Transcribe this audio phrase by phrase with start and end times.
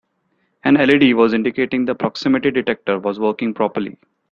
[0.63, 3.99] An LED was indicating the proximity detector was working properly.